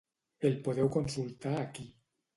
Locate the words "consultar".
0.97-1.55